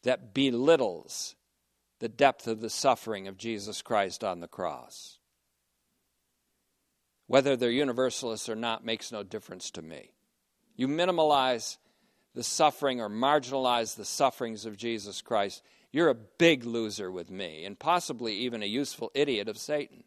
[0.02, 1.34] that belittles
[1.98, 5.18] the depth of the suffering of Jesus Christ on the cross.
[7.26, 10.10] Whether they're universalists or not makes no difference to me.
[10.76, 11.76] You minimalize
[12.34, 17.64] the suffering or marginalize the sufferings of Jesus Christ, you're a big loser with me,
[17.64, 20.04] and possibly even a useful idiot of Satan.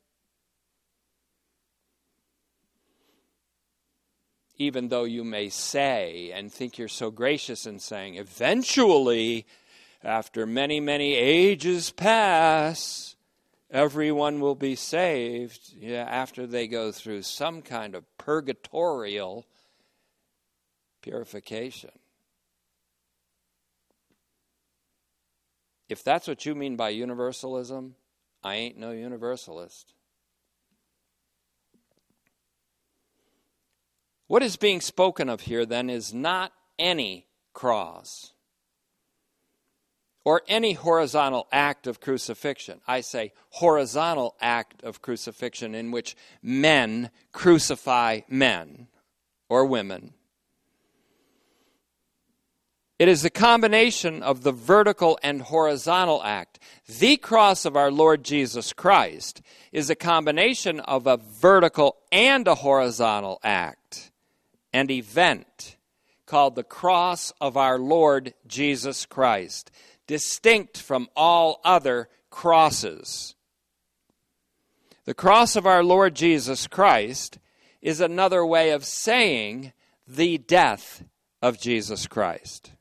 [4.58, 9.46] Even though you may say and think you're so gracious in saying, eventually,
[10.04, 13.16] after many, many ages pass,
[13.72, 19.45] everyone will be saved yeah, after they go through some kind of purgatorial
[21.01, 21.91] purification.
[25.93, 27.95] if that's what you mean by universalism,
[28.43, 29.93] I ain't no universalist.
[34.28, 38.32] What is being spoken of here then is not any cross
[40.26, 42.80] or any horizontal act of crucifixion.
[42.88, 48.88] I say horizontal act of crucifixion in which men crucify men
[49.49, 50.13] or women.
[52.99, 56.59] It is the combination of the vertical and horizontal act.
[56.88, 62.55] The cross of our Lord Jesus Christ is a combination of a vertical and a
[62.55, 64.11] horizontal act
[64.71, 65.76] and event
[66.26, 69.69] called the cross of our Lord Jesus Christ,
[70.08, 73.36] distinct from all other crosses.
[75.06, 77.39] The cross of our Lord Jesus Christ
[77.82, 79.74] is another way of saying
[80.08, 81.04] the death
[81.41, 82.72] of Jesus Christ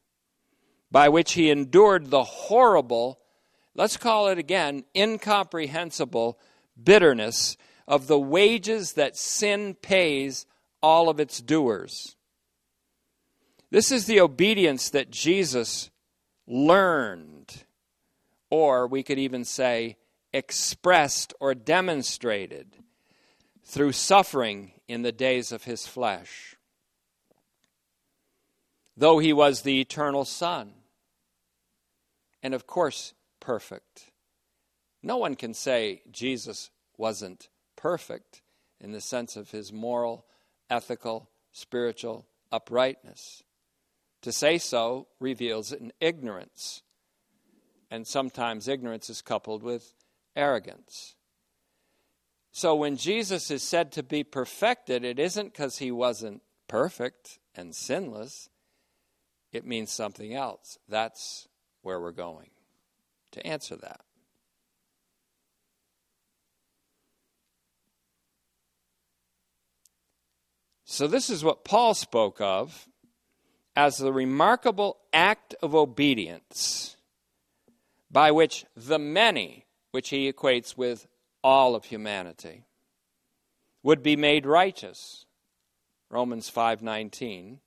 [0.92, 3.18] by which he endured the horrible,
[3.74, 6.38] let's call it again, incomprehensible
[6.80, 7.56] bitterness
[7.88, 10.46] of the wages that sin pays
[10.82, 12.14] all of its doers.
[13.70, 15.90] This is the obedience that Jesus
[16.46, 17.64] learned,
[18.50, 19.96] or we could even say
[20.32, 22.76] expressed or demonstrated
[23.64, 26.56] through suffering in the days of his flesh.
[28.96, 30.72] Though he was the eternal Son,
[32.42, 34.10] and of course, perfect.
[35.02, 38.42] No one can say Jesus wasn't perfect
[38.80, 40.26] in the sense of his moral,
[40.68, 43.42] ethical, spiritual uprightness.
[44.22, 46.82] To say so reveals an ignorance,
[47.90, 49.94] and sometimes ignorance is coupled with
[50.36, 51.16] arrogance.
[52.52, 57.74] So when Jesus is said to be perfected, it isn't because he wasn't perfect and
[57.74, 58.48] sinless,
[59.52, 60.78] it means something else.
[60.88, 61.48] That's
[61.82, 62.50] where we're going
[63.32, 64.00] to answer that.
[70.84, 72.86] So, this is what Paul spoke of
[73.74, 76.96] as the remarkable act of obedience
[78.10, 81.06] by which the many, which he equates with
[81.42, 82.64] all of humanity,
[83.82, 85.24] would be made righteous.
[86.10, 87.60] Romans 5:19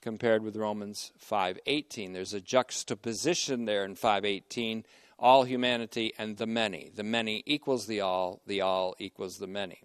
[0.00, 2.12] compared with Romans 5:18.
[2.12, 4.84] There's a juxtaposition there in 5:18,
[5.16, 6.88] all humanity and the many.
[6.88, 9.84] The many equals the all, the all equals the many.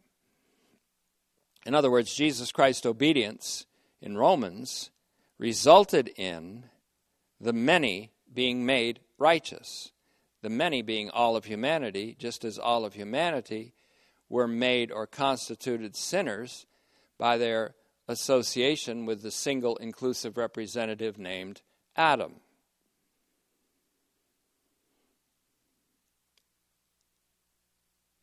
[1.65, 3.66] In other words, Jesus Christ's obedience
[4.01, 4.89] in Romans
[5.37, 6.65] resulted in
[7.39, 9.91] the many being made righteous.
[10.41, 13.73] The many being all of humanity, just as all of humanity
[14.29, 16.65] were made or constituted sinners
[17.17, 17.75] by their
[18.07, 21.61] association with the single inclusive representative named
[21.95, 22.35] Adam.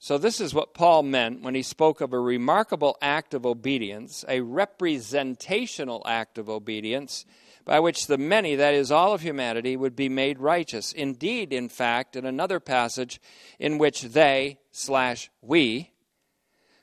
[0.04, 4.22] So, this is what Paul meant when he spoke of a remarkable act of obedience,
[4.28, 7.24] a representational act of obedience,
[7.64, 10.92] by which the many, that is, all of humanity, would be made righteous.
[10.92, 13.18] Indeed, in fact, in another passage
[13.58, 15.92] in which they, slash we,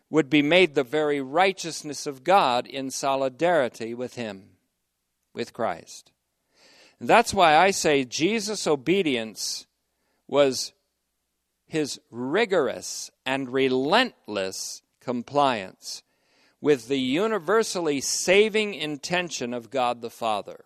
[0.09, 4.45] would be made the very righteousness of God in solidarity with Him,
[5.32, 6.11] with Christ.
[6.99, 9.67] And that's why I say Jesus' obedience
[10.28, 10.74] was
[11.72, 16.03] his rigorous and relentless compliance
[16.59, 20.65] with the universally saving intention of God the Father,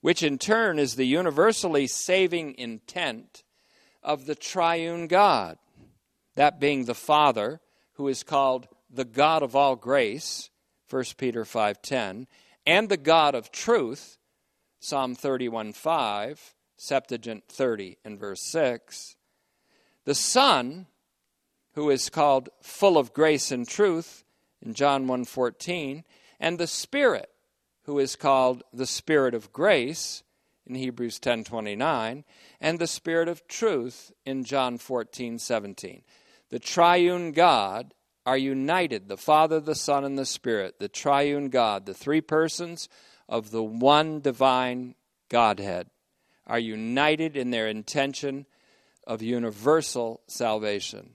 [0.00, 3.44] which in turn is the universally saving intent
[4.02, 5.58] of the triune God,
[6.36, 7.60] that being the Father
[7.96, 10.48] who is called the God of all grace,
[10.88, 12.28] 1 Peter 5:10,
[12.64, 14.16] and the God of truth,
[14.80, 19.16] Psalm 31:5, Septuagint 30 and verse 6.
[20.04, 20.86] The Son,
[21.74, 24.24] who is called full of grace and truth
[24.60, 26.04] in John 1:14,
[26.38, 27.30] and the Spirit,
[27.84, 30.22] who is called the Spirit of grace
[30.66, 32.24] in Hebrews 10:29,
[32.60, 36.02] and the Spirit of truth in John 14:17
[36.54, 37.94] the triune God
[38.24, 42.88] are united the Father, the Son, and the Spirit, the triune God, the three persons
[43.28, 44.94] of the one divine
[45.28, 45.90] Godhead,
[46.46, 48.46] are united in their intention
[49.06, 51.10] of universal salvation.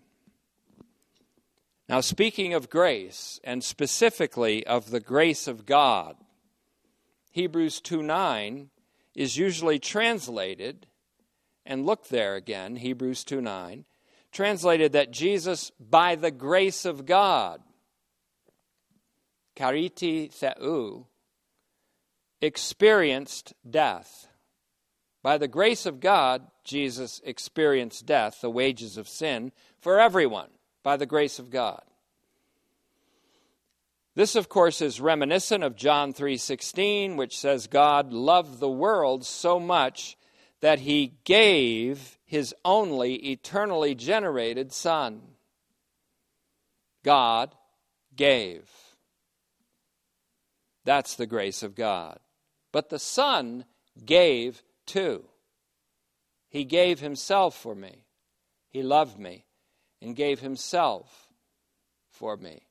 [1.87, 6.15] Now, speaking of grace, and specifically of the grace of God,
[7.31, 8.69] Hebrews 2 9
[9.15, 10.85] is usually translated,
[11.65, 13.85] and look there again, Hebrews 2 9,
[14.31, 17.61] translated that Jesus, by the grace of God,
[19.55, 21.05] kariti theou,
[22.41, 24.28] experienced death.
[25.22, 30.49] By the grace of God, Jesus experienced death, the wages of sin, for everyone,
[30.84, 31.82] by the grace of God.
[34.15, 39.59] This of course is reminiscent of John 3:16 which says God loved the world so
[39.59, 40.17] much
[40.61, 45.36] that he gave his only eternally generated son.
[47.03, 47.55] God
[48.15, 48.70] gave.
[50.84, 52.20] That's the grace of God.
[52.72, 53.65] But the son
[54.03, 55.23] gave too.
[56.49, 58.05] He gave himself for me.
[58.69, 59.45] He loved me
[60.01, 61.29] and gave himself
[62.09, 62.63] for me.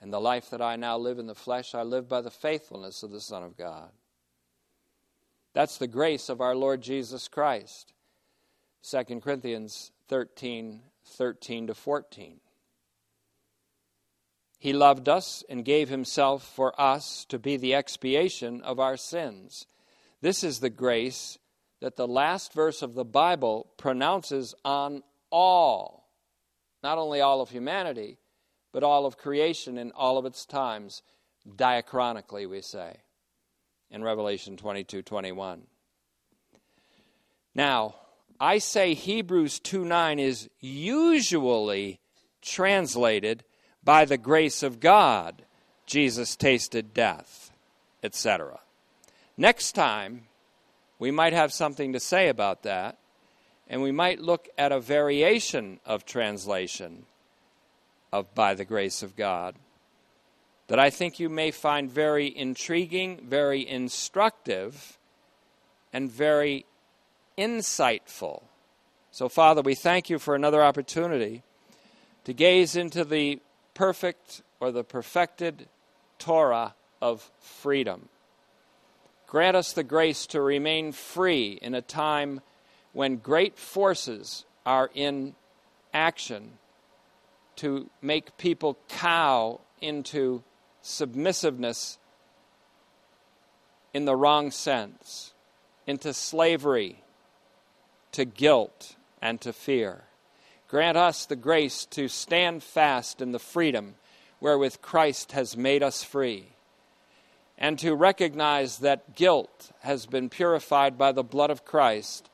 [0.00, 3.02] And the life that I now live in the flesh, I live by the faithfulness
[3.02, 3.90] of the Son of God.
[5.54, 7.94] That's the grace of our Lord Jesus Christ.
[8.82, 12.40] 2 Corinthians 13 13 to 14.
[14.58, 19.66] He loved us and gave himself for us to be the expiation of our sins.
[20.26, 21.38] This is the grace
[21.80, 26.08] that the last verse of the Bible pronounces on all,
[26.82, 28.18] not only all of humanity,
[28.72, 31.04] but all of creation in all of its times,
[31.48, 32.96] diachronically, we say,
[33.88, 35.62] in Revelation 22 21.
[37.54, 37.94] Now,
[38.40, 42.00] I say Hebrews 2 9 is usually
[42.42, 43.44] translated
[43.84, 45.44] by the grace of God,
[45.86, 47.52] Jesus tasted death,
[48.02, 48.58] etc.
[49.36, 50.24] Next time,
[50.98, 52.98] we might have something to say about that,
[53.68, 57.04] and we might look at a variation of translation
[58.12, 59.56] of by the grace of God
[60.68, 64.98] that I think you may find very intriguing, very instructive,
[65.92, 66.66] and very
[67.38, 68.42] insightful.
[69.12, 71.42] So, Father, we thank you for another opportunity
[72.24, 73.40] to gaze into the
[73.74, 75.68] perfect or the perfected
[76.18, 78.08] Torah of freedom.
[79.26, 82.40] Grant us the grace to remain free in a time
[82.92, 85.34] when great forces are in
[85.92, 86.58] action
[87.56, 90.42] to make people cow into
[90.82, 91.98] submissiveness
[93.92, 95.32] in the wrong sense,
[95.86, 97.02] into slavery,
[98.12, 100.04] to guilt, and to fear.
[100.68, 103.94] Grant us the grace to stand fast in the freedom
[104.40, 106.55] wherewith Christ has made us free,
[107.58, 112.28] and to recognize that guilt has been purified by the blood of Christ,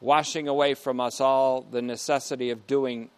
[0.00, 3.10] washing away from us all the necessity of doing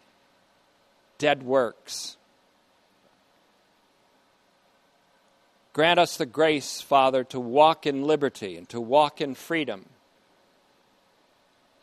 [1.17, 2.17] dead works.
[5.73, 9.85] Grant us the grace, Father, to walk in liberty and to walk in freedom,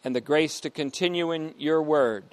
[0.03, 2.24] and the grace to continue in your word.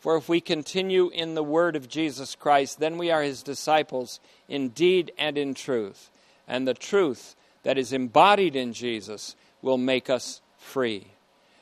[0.00, 4.20] For if we continue in the word of Jesus Christ, then we are his disciples
[4.48, 6.10] in deed and in truth.
[6.48, 11.08] And the truth that is embodied in Jesus will make us free.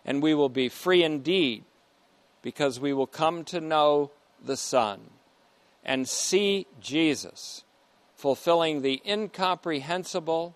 [0.05, 1.65] And we will be free indeed
[2.41, 4.13] because we will come to know
[4.43, 5.01] the Son
[5.85, 7.65] and see Jesus
[8.15, 10.55] fulfilling the incomprehensible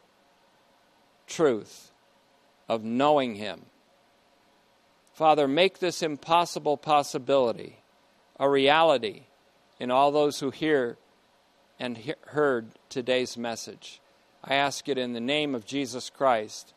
[1.26, 1.90] truth
[2.68, 3.62] of knowing Him.
[5.12, 7.76] Father, make this impossible possibility
[8.38, 9.24] a reality
[9.78, 10.96] in all those who hear
[11.78, 14.00] and he- heard today's message.
[14.42, 16.72] I ask it in the name of Jesus Christ,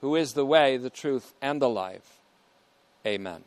[0.00, 2.20] who is the way, the truth, and the life.
[3.06, 3.44] Amen.